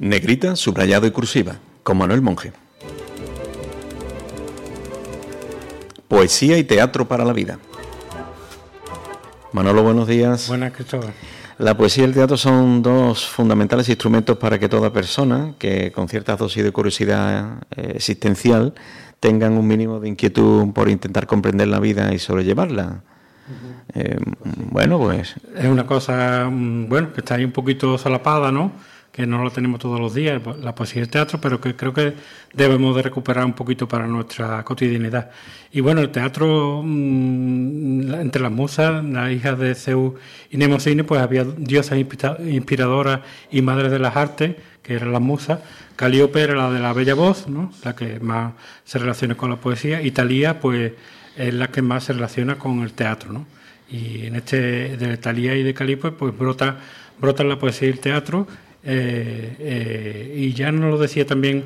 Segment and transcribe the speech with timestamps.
[0.00, 2.52] Negrita, subrayado y cursiva, con Manuel Monge.
[6.08, 7.58] Poesía y teatro para la vida.
[9.52, 10.48] Manolo, buenos días.
[10.48, 11.12] Buenas, Cristóbal.
[11.58, 16.08] La poesía y el teatro son dos fundamentales instrumentos para que toda persona que con
[16.08, 18.72] cierta dosis de curiosidad eh, existencial
[19.20, 23.02] tengan un mínimo de inquietud por intentar comprender la vida y sobrellevarla.
[23.92, 24.18] Eh,
[24.70, 25.34] bueno, pues...
[25.54, 28.72] Es una cosa, mm, bueno, que está ahí un poquito solapada, ¿no?
[29.12, 31.92] Que no lo tenemos todos los días, la poesía y el teatro, pero que creo
[31.92, 32.14] que
[32.54, 35.30] debemos de recuperar un poquito para nuestra cotidianidad.
[35.72, 40.14] Y bueno, el teatro, mm, entre las musas, las hijas de Zeus
[40.50, 43.20] y Nemocine, pues había diosas inspiradoras
[43.50, 45.60] y madres de las artes, que eran las musas.
[45.96, 47.72] Calíope era la de la bella voz, ¿no?
[47.84, 48.54] la que más
[48.84, 50.92] se relaciona con la poesía, y Talía, pues
[51.36, 53.32] es la que más se relaciona con el teatro.
[53.32, 53.46] ¿no?
[53.90, 56.78] Y en este de Talía y de Calíope, pues brota,
[57.20, 58.46] brotan la poesía y el teatro
[58.82, 61.64] eh, eh, y ya nos lo decía también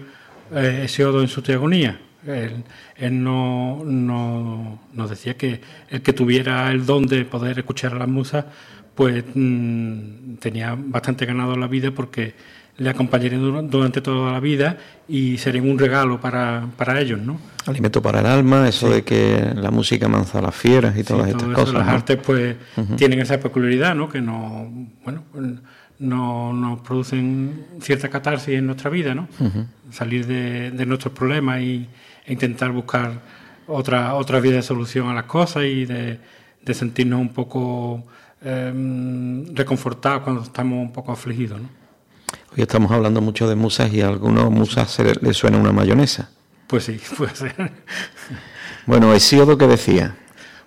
[0.54, 2.00] eh, Hesiodo en su teogonía.
[2.96, 8.08] Él, no, nos decía que el que tuviera el don de poder escuchar a las
[8.08, 8.46] musas,
[8.94, 12.34] pues mm, tenía bastante ganado la vida porque
[12.76, 17.38] le acompañarían durante toda la vida y serían un regalo para, para ellos, ¿no?
[17.66, 21.28] Alimento para el alma, eso de que la música manza a las fieras y todas
[21.28, 21.74] estas cosas.
[21.74, 22.56] Las artes, pues,
[22.96, 24.08] tienen esa peculiaridad, ¿no?
[24.08, 24.68] Que no,
[25.04, 25.24] bueno,
[25.98, 29.28] no, nos producen cierta catarsis en nuestra vida, ¿no?
[29.90, 31.88] Salir de, nuestros problemas y,
[32.26, 33.20] e intentar buscar
[33.66, 36.18] otra, otra vía de solución a las cosas y de,
[36.72, 38.04] sentirnos un poco
[38.42, 41.68] em, reconfortados cuando estamos un poco afligidos, ¿no?
[42.56, 46.30] Hoy estamos hablando mucho de musas y a algunos musas se les suena una mayonesa.
[46.66, 47.72] Pues sí, puede ser.
[48.86, 50.16] Bueno, Hesíodo que decía.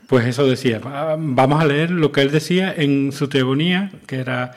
[0.08, 0.80] Pues eso decía.
[0.80, 4.53] Vamos a leer lo que él decía en su teogonía, que era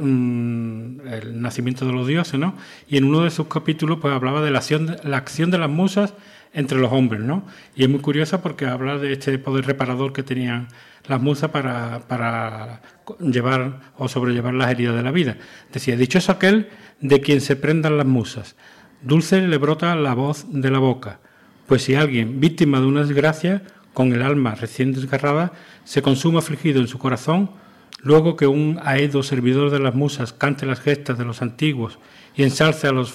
[0.00, 2.54] Mm, el nacimiento de los dioses, ¿no?
[2.88, 5.58] Y en uno de sus capítulos pues hablaba de la acción, de, la acción de
[5.58, 6.14] las musas
[6.52, 7.44] entre los hombres, ¿no?
[7.74, 10.68] Y es muy curiosa porque habla de este poder reparador que tenían
[11.08, 12.80] las musas para, para
[13.18, 15.36] llevar o sobrellevar las heridas de la vida.
[15.72, 16.68] Decía, dicho es aquel
[17.00, 18.54] de quien se prendan las musas,
[19.02, 21.18] dulce le brota la voz de la boca,
[21.66, 23.62] pues si alguien, víctima de una desgracia,
[23.96, 25.52] con el alma recién desgarrada,
[25.84, 27.48] se consuma afligido en su corazón,
[28.02, 31.98] Luego que un aedo servidor de las musas cante las gestas de los antiguos
[32.36, 33.12] y ensalce a los,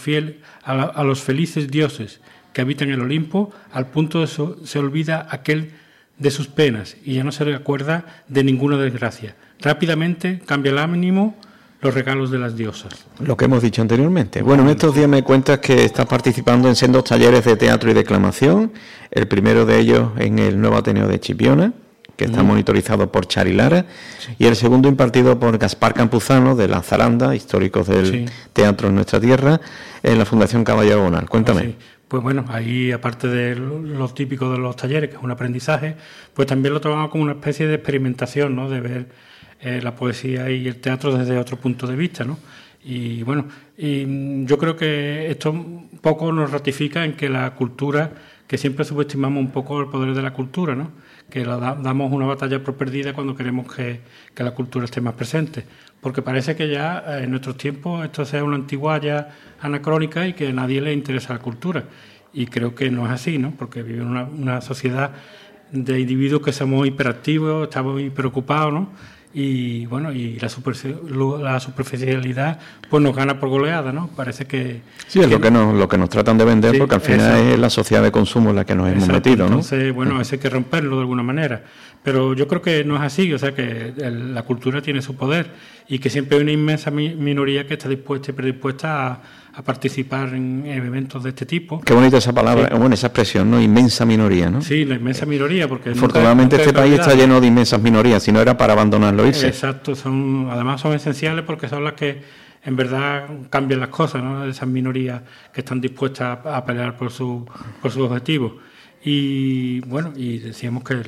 [0.64, 2.20] a, los felices dioses
[2.52, 5.72] que habitan el Olimpo, al punto de se olvida aquel
[6.18, 9.36] de sus penas y ya no se recuerda de ninguna desgracia.
[9.60, 11.38] Rápidamente cambia el ánimo
[11.82, 13.06] los regalos de las diosas.
[13.20, 14.42] Lo que hemos dicho anteriormente.
[14.42, 17.94] Bueno, en estos días me cuentas que estás participando en sendos talleres de teatro y
[17.94, 18.72] declamación,
[19.10, 21.74] el primero de ellos en el Nuevo Ateneo de Chipiona
[22.22, 23.88] que está monitorizado por Charilara,
[24.38, 29.60] y el segundo impartido por Gaspar Campuzano, de Lanzaranda, históricos del teatro en nuestra tierra,
[30.04, 31.28] en la Fundación Caballero Bonal.
[31.28, 31.78] Cuéntame.
[32.08, 35.96] Pues bueno, ahí aparte de lo típico de los talleres, que es un aprendizaje,
[36.36, 38.70] pues también lo tomamos como una especie de experimentación, ¿no?
[38.70, 39.08] De ver
[39.62, 42.38] eh, la poesía y el teatro desde otro punto de vista, ¿no?
[42.84, 45.54] Y bueno, y yo creo que esto
[46.02, 48.12] poco nos ratifica en que la cultura,
[48.48, 50.92] que siempre subestimamos un poco el poder de la cultura, ¿no?
[51.32, 54.02] que damos una batalla por perdida cuando queremos que,
[54.36, 55.64] la cultura esté más presente.
[56.02, 59.30] Porque parece que ya eh, en nuestros tiempos esto sea una antiguaya
[59.62, 61.86] anacrónica y que a nadie le interesa la cultura.
[62.34, 63.52] Y creo que no es así, ¿no?
[63.52, 65.12] Porque vivimos una, una sociedad
[65.72, 68.90] de individuos que somos hiperactivos, estamos muy preocupados, ¿no?
[69.34, 70.50] Y bueno y la,
[71.40, 72.60] la superficialidad
[72.90, 75.98] pues nos gana por goleada no parece que sí es lo que nos lo que
[75.98, 78.76] nos tratan de vender porque al final es la sociedad de consumo en la que
[78.76, 81.64] nos hemos metido no entonces bueno eso hay que romperlo de alguna manera.
[82.04, 85.52] Pero yo creo que no es así o sea que la cultura tiene su poder
[85.88, 89.22] y que siempre hay una inmensa minoría que está dispuesta y predispuesta a
[89.54, 91.82] a participar en eventos de este tipo.
[91.82, 93.62] Qué bonita esa palabra, bueno, esa expresión, ¿no?
[93.62, 94.62] Inmensa minoría, ¿no?
[94.62, 95.90] Sí, la inmensa minoría, porque...
[95.90, 99.48] Afortunadamente este país está lleno de inmensas minorías, si no era para abandonarlo irse.
[99.48, 102.22] Exacto, son, además son esenciales porque son las que
[102.64, 104.46] en verdad cambian las cosas, ¿no?
[104.46, 105.22] Esas minorías
[105.52, 107.46] que están dispuestas a, pelear por su,
[107.82, 108.54] por sus objetivos.
[109.04, 111.02] Y bueno, y decíamos que,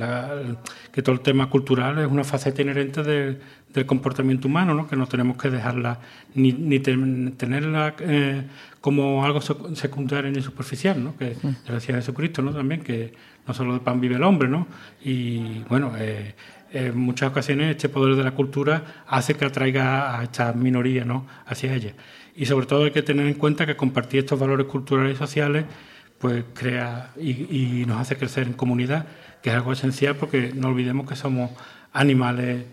[0.92, 3.40] que todo el tema cultural es una faceta inherente de,
[3.74, 4.88] del comportamiento humano, ¿no?
[4.88, 6.00] que no tenemos que dejarla
[6.34, 8.44] ni, ni tenerla eh,
[8.81, 11.18] como algo secundario ni superficial, ¿no?
[11.18, 11.36] que
[11.68, 12.54] decía Jesucristo ¿no?
[12.54, 13.13] también, que
[13.48, 14.68] no solo de pan vive el hombre, ¿no?
[15.04, 16.34] y bueno, eh,
[16.72, 21.28] en muchas ocasiones este poder de la cultura hace que atraiga a esta minoría ¿no?
[21.45, 21.94] hacia ella.
[22.36, 25.66] Y sobre todo hay que tener en cuenta que compartir estos valores culturales y sociales
[26.24, 29.06] pues crea y, y nos hace crecer en comunidad,
[29.42, 31.52] que es algo esencial porque no olvidemos que somos
[31.92, 32.64] animales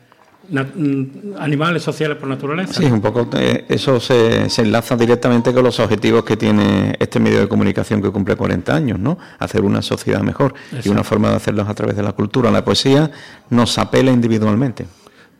[0.48, 2.74] mm, animales sociales por naturaleza.
[2.74, 7.40] Sí, un poco eh, eso se, enlaza directamente con los objetivos que tiene este medio
[7.40, 9.18] de comunicación que cumple 40 años, ¿no?
[9.40, 10.54] Hacer una sociedad mejor
[10.84, 12.52] y una forma de hacerlo a través de la cultura.
[12.52, 13.10] La poesía
[13.50, 14.86] nos apela individualmente.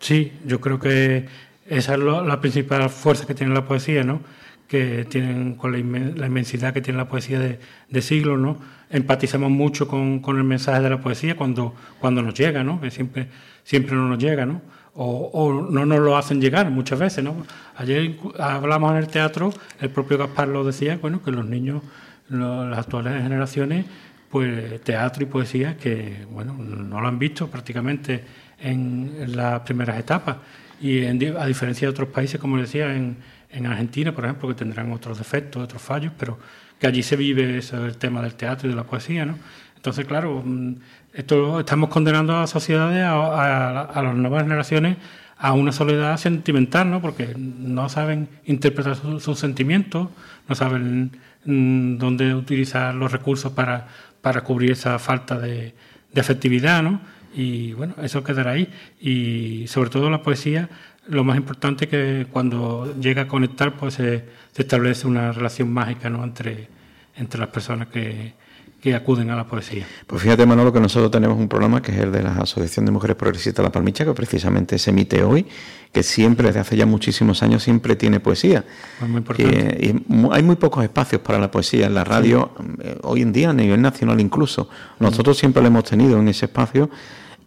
[0.01, 1.29] Sí, yo creo que
[1.69, 4.21] esa es la principal fuerza que tiene la poesía, ¿no?
[4.71, 7.59] Que tienen con la, inmensidad que tiene la poesía de,
[7.89, 8.57] de siglos, ¿no?
[8.89, 12.81] Empatizamos mucho con, con, el mensaje de la poesía cuando, cuando nos llega, ¿no?
[12.81, 13.27] Que siempre,
[13.65, 14.63] siempre no nos llega, ¿no?
[14.95, 17.47] O, no nos lo hacen llegar muchas veces, ¿no?
[17.77, 21.83] Ayer hablamos en el teatro, el propio Gaspar lo decía, bueno, que los niños,
[22.29, 23.87] las actuales generaciones,
[24.31, 28.23] pues teatro y poesía que, bueno, no lo han visto prácticamente
[28.61, 30.37] en, las primeras etapas.
[30.81, 33.17] Y a diferencia de otros países, como decía, en,
[33.53, 36.39] en, Argentina, por ejemplo, que tendrán otros defectos, otros fallos, pero
[36.79, 39.39] que allí se vive el tema del teatro y de la poesía, ¿no?
[39.77, 40.75] Entonces, claro, mm,
[41.15, 44.97] esto estamos condenando a sociedades, a, las nuevas generaciones,
[45.39, 47.01] a una soledad sentimental, ¿no?
[47.01, 50.09] Porque no saben interpretar sus sentimientos,
[50.49, 51.13] no saben
[51.45, 53.89] mm, dónde utilizar los recursos para,
[54.21, 55.75] para cubrir esa falta de,
[56.13, 57.01] de afectividad, ¿no?
[57.35, 58.69] y bueno, eso quedará ahí.
[59.01, 60.69] Y sobre todo la poesía,
[61.11, 64.25] lo más importante es que cuando llega a conectar, pues se,
[64.57, 66.23] establece una relación mágica ¿no?
[66.23, 66.69] entre,
[67.17, 68.35] entre las personas que,
[68.81, 69.87] que acuden a la poesía.
[70.07, 72.93] Pues fíjate, Manolo, que nosotros tenemos un programa que es el de la Asociación de
[72.93, 75.47] Mujeres Progresistas La Palmicha, que precisamente se emite hoy,
[75.93, 78.65] que siempre, desde hace ya muchísimos años, siempre tiene poesía.
[79.01, 79.79] muy importante.
[79.83, 82.53] Y, hay muy pocos espacios para la poesía en la radio,
[82.83, 84.71] eh, hoy en día a nivel nacional incluso.
[84.99, 86.89] Nosotros siempre lo hemos tenido en ese espacio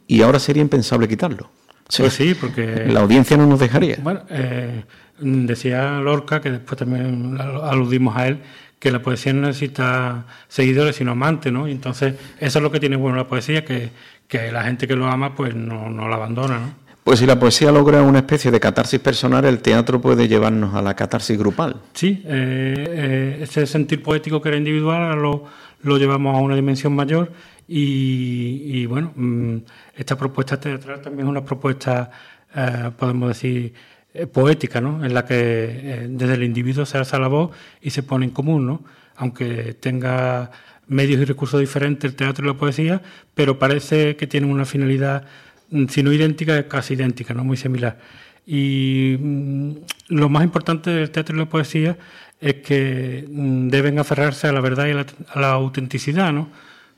[0.07, 1.50] y ahora sería impensable quitarlo.
[1.97, 2.85] Pues sí, porque...
[2.88, 3.97] La audiencia no nos dejaría.
[4.01, 4.83] Bueno, eh,
[5.19, 8.39] decía Lorca, que después también aludimos a él,
[8.80, 11.68] que la poesía no necesita seguidores sino amantes, ¿no?
[11.68, 13.89] Y entonces eso es lo que tiene bueno la poesía, que,
[14.27, 16.83] que la gente que lo ama pues no, no la abandona, ¿no?
[17.03, 20.81] Pues si la poesía logra una especie de catarsis personal, el teatro puede llevarnos a
[20.81, 21.75] la catarsis grupal.
[21.94, 25.44] Sí, eh, eh, ese sentir poético que era individual lo,
[25.81, 27.30] lo llevamos a una dimensión mayor
[27.68, 29.57] y, bueno, mm,
[29.95, 32.12] esta propuesta teatral también es una propuesta,
[32.56, 33.74] eh, podemos decir,
[34.13, 35.04] eh, poética, ¿no?
[35.04, 37.51] En la que eh, desde el individuo se alza la voz
[37.81, 38.83] y se pone en común, ¿no?
[39.15, 40.51] Aunque tenga
[40.88, 43.01] medios y recursos diferentes el teatro y la poesía,
[43.33, 45.25] pero parece que tienen una finalidad,
[45.71, 47.44] mm, si no idéntica, casi idéntica, ¿no?
[47.44, 47.98] Muy similar.
[48.45, 49.71] Y mm,
[50.09, 51.98] lo más importante del teatro y la poesía
[52.42, 56.50] es que deben aferrarse a la verdad y a la, autenticidad, ¿no?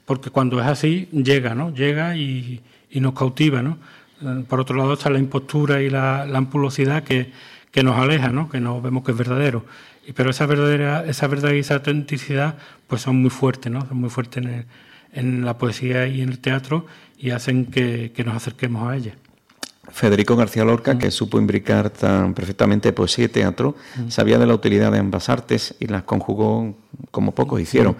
[0.05, 1.73] Porque cuando es así, llega, ¿no?
[1.73, 2.61] Llega y,
[2.93, 3.77] nos cautiva, ¿no?
[4.47, 7.31] Por otro lado está la impostura y la, la ampulosidad que,
[7.71, 8.49] que, nos aleja, ¿no?
[8.49, 9.65] que no vemos que es verdadero.
[10.15, 12.55] Pero esa, verdadera, esa verdad y esa autenticidad
[12.87, 13.85] pues son muy fuertes, ¿no?
[13.85, 14.65] son muy fuertes en,
[15.11, 16.85] en la poesía y en el teatro
[17.17, 19.15] y hacen que, que nos acerquemos a ella.
[19.91, 23.75] Federico García Lorca, que supo imbricar tan perfectamente poesía y teatro,
[24.09, 26.75] sabía de la utilidad de ambas artes y las conjugó
[27.11, 27.95] como pocos hicieron.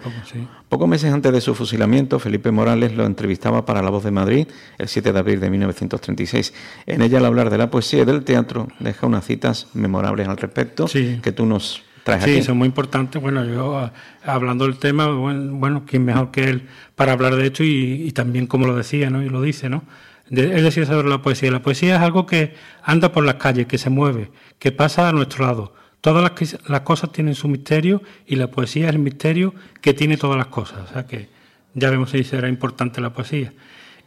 [0.68, 4.48] Pocos meses antes de su fusilamiento, Felipe Morales lo entrevistaba para La Voz de Madrid
[4.78, 6.54] el 7 de abril de 1936.
[6.86, 10.36] En ella, al hablar de la poesía y del teatro, deja unas citas memorables al
[10.36, 12.42] respecto que tú nos traes sí, aquí.
[12.42, 13.20] son muy importantes.
[13.20, 13.92] Bueno, yo ah,
[14.24, 18.46] hablando del tema, bueno, ¿quién mejor que él para hablar de esto y, y también
[18.46, 19.22] como lo decía ¿no?
[19.22, 19.82] y lo dice, ¿no?
[20.30, 21.50] Es decir, sobre la poesía.
[21.50, 25.12] La poesía es algo que anda por las calles, que se mueve, que pasa a
[25.12, 25.74] nuestro lado.
[26.00, 26.22] Todas
[26.68, 30.46] las, cosas tienen su misterio y la poesía es el misterio que tiene todas las
[30.46, 30.90] cosas.
[30.90, 31.28] O sea que
[31.74, 33.52] ya vemos si será importante la poesía.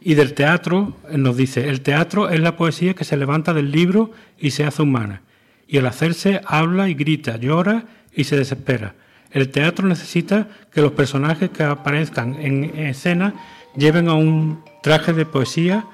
[0.00, 4.12] Y del teatro nos dice, el teatro es la poesía que se levanta del libro
[4.38, 5.22] y se hace humana.
[5.68, 7.84] Y al hacerse habla y grita, llora
[8.14, 8.94] y se desespera.
[9.30, 13.34] El teatro necesita que los personajes que aparezcan en escena
[13.76, 15.84] lleven a un traje de poesía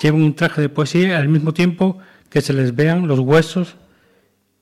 [0.00, 3.76] llevan un traje de poesía al mismo tiempo que se les vean los huesos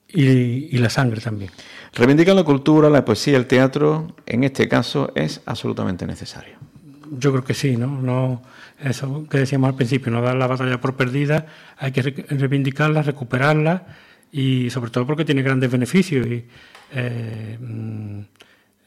[0.08, 1.50] y, la sangre también.
[1.94, 6.56] Reivindicar la cultura, la poesía, el teatro, en este caso es absolutamente necesario.
[7.10, 8.00] Yo creo que sí, ¿no?
[8.00, 8.42] no
[8.82, 13.86] eso que decíamos al principio, no dar la batalla por perdida, hay que reivindicarla, recuperarla
[14.30, 16.26] y sobre todo porque tiene grandes beneficios.
[16.26, 16.44] Y,
[16.92, 18.20] eh, mm,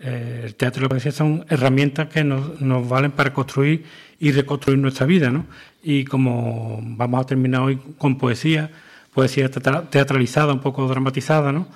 [0.03, 2.57] eh, el teatro y la poesía son herramientas que nos,
[2.89, 3.85] valen para construir
[4.19, 5.45] y reconstruir nuestra vida, ¿no?
[5.83, 8.71] Y como vamos a terminar hoy con poesía,
[9.13, 11.67] poesía teatralizada, un poco dramatizada, ¿no?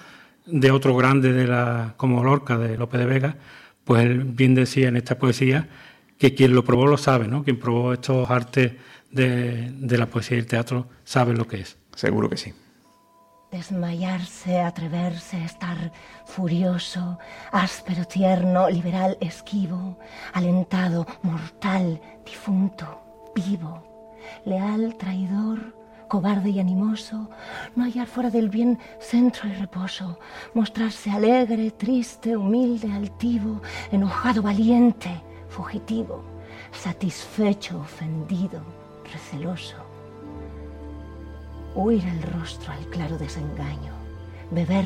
[0.45, 3.35] De otro grande de la, como Lorca, de Lope de Vega,
[3.83, 5.69] pues él bien decía en esta poesía
[6.17, 7.43] que quien lo probó lo sabe, ¿no?
[7.43, 8.73] Quien probó estos artes
[9.11, 11.77] de la poesía y el teatro sabe lo que es.
[11.95, 12.53] Seguro que sí.
[13.55, 15.77] Desmayarse, atreverse, estar
[16.25, 17.17] furioso,
[17.53, 19.97] áspero, tierno, liberal, esquivo,
[20.33, 22.85] alentado, mortal, difunto,
[23.33, 23.81] vivo.
[24.43, 25.73] leal, traidor,
[26.09, 27.29] cobarde y animoso,
[27.77, 30.19] no hallar fuera del bien centro y reposo,
[30.53, 36.25] mostrarse alegre, triste, humilde, altivo, enojado, valiente, fugitivo,
[36.73, 38.59] satisfecho, ofendido,
[39.13, 39.84] receloso.
[41.75, 43.91] Huir el rostro al claro desengaño,
[44.49, 44.85] beber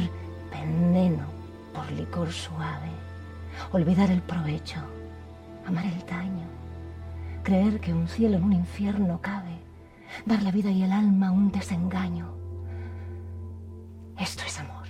[0.51, 1.23] veneno
[1.71, 2.89] por licor suave,
[3.71, 4.79] olvidar el provecho,
[5.67, 6.47] amar el daño,
[7.43, 9.59] creer que un cielo en un infierno cabe,
[10.25, 12.33] dar la vida y el alma un desengaño.
[14.17, 14.87] Esto es amor.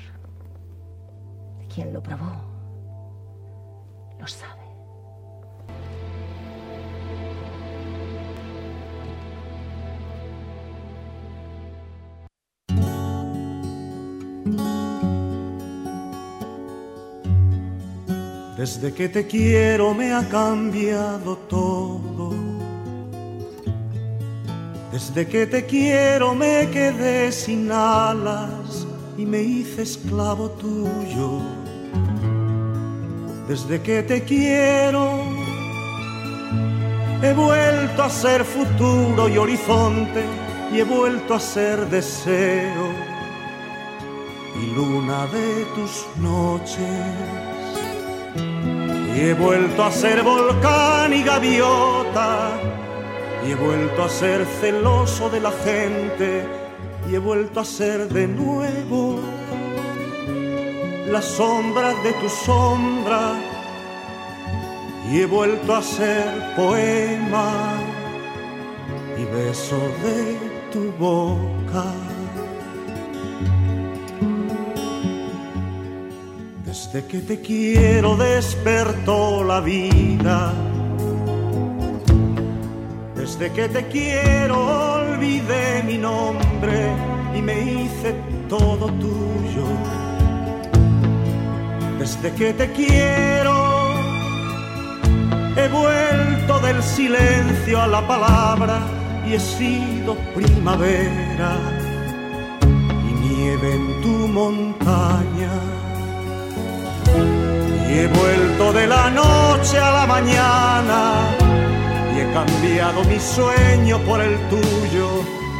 [1.73, 2.31] Quien lo probó,
[4.17, 4.58] lo sabe.
[18.59, 22.33] Desde que te quiero me ha cambiado todo.
[24.91, 28.85] Desde que te quiero me quedé sin alas
[29.17, 31.39] y me hice esclavo tuyo.
[33.47, 35.21] Desde que te quiero
[37.21, 40.21] he vuelto a ser futuro y horizonte
[40.73, 42.87] y he vuelto a ser deseo
[44.61, 47.48] y luna de tus noches
[49.19, 52.51] y he vuelto a ser volcán y gaviota,
[53.45, 56.45] y he vuelto a ser celoso de la gente,
[57.09, 59.19] y he vuelto a ser de nuevo
[61.11, 63.33] la sombra de tu sombra,
[65.11, 67.73] y he vuelto a ser poema
[69.17, 70.37] y beso de
[70.71, 72.08] tu boca.
[76.91, 80.51] Desde que te quiero despertó la vida.
[83.15, 86.91] Desde que te quiero olvidé mi nombre
[87.35, 88.15] y me hice
[88.47, 89.67] todo tuyo.
[91.99, 93.93] Desde que te quiero
[95.57, 98.79] he vuelto del silencio a la palabra
[99.27, 101.55] y he sido primavera
[103.07, 105.78] y nieve en tu montaña.
[107.99, 111.01] He vuelto de la noche a la mañana
[112.15, 115.07] y he cambiado mi sueño por el tuyo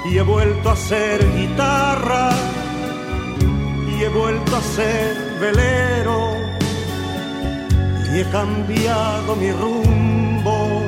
[0.09, 2.29] y he vuelto a ser guitarra
[3.91, 6.37] y he vuelto a ser velero
[8.09, 10.83] y he cambiado mi rumbo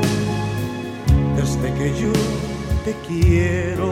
[1.36, 2.14] desde que yo
[2.86, 3.90] te quiero.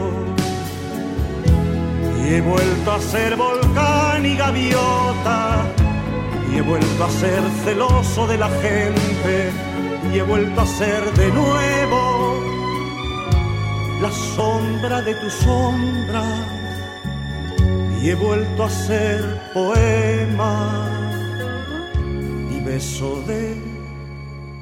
[2.24, 5.49] Y he vuelto a ser volcán y gaviota
[6.70, 9.50] vuelto a ser celoso de la gente
[10.12, 12.00] y he vuelto a ser de nuevo
[14.00, 16.22] la sombra de tu sombra
[18.00, 19.20] y he vuelto a ser
[19.52, 20.88] poema
[22.54, 23.56] y beso de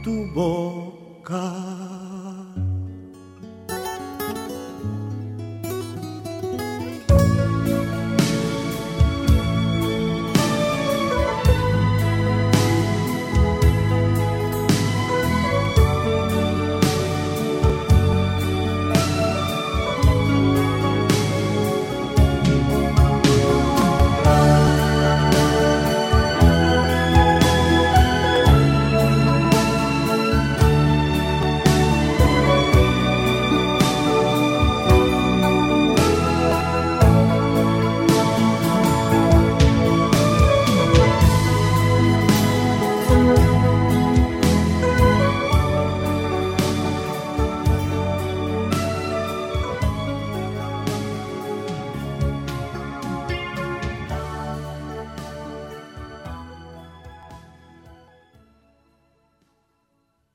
[0.03, 1.88] tu boca.